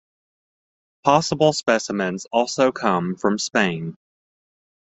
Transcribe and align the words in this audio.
Possible 1.03 1.53
specimens 1.53 2.25
also 2.31 2.71
come 2.71 3.15
from 3.15 3.37
Spain. 3.37 3.95